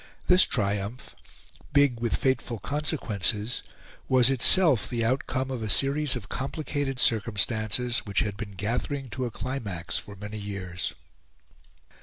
This 0.25 0.45
triumph, 0.47 1.15
big 1.73 1.99
with 1.99 2.15
fateful 2.15 2.57
consequences, 2.57 3.61
was 4.09 4.31
itself 4.31 4.89
the 4.89 5.05
outcome 5.05 5.51
of 5.51 5.61
a 5.61 5.69
series 5.69 6.15
of 6.15 6.27
complicated 6.27 6.99
circumstances 6.99 7.99
which 7.99 8.21
had 8.21 8.35
been 8.35 8.55
gathering 8.55 9.11
to 9.11 9.25
a 9.25 9.29
climax 9.29 9.99
for 9.99 10.15
many 10.15 10.39
years. 10.39 10.95